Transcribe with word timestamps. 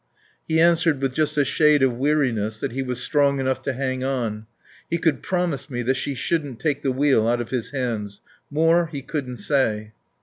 He 0.47 0.59
answered 0.59 0.99
with 0.99 1.13
just 1.13 1.37
a 1.37 1.45
shade 1.45 1.83
of 1.83 1.93
weariness 1.93 2.59
that 2.59 2.71
he 2.71 2.81
was 2.81 2.99
strong 3.03 3.39
enough 3.39 3.61
to 3.61 3.73
hang 3.73 4.03
on. 4.03 4.47
He 4.89 4.97
could 4.97 5.21
promise 5.21 5.69
me 5.69 5.83
that 5.83 5.93
she 5.93 6.15
shouldn't 6.15 6.59
take 6.59 6.81
the 6.81 6.91
wheel 6.91 7.27
out 7.27 7.39
of 7.39 7.51
his 7.51 7.69
hands. 7.69 8.19
More 8.49 8.87
he 8.87 9.03
couldn't 9.03 9.37
say. 9.37 9.93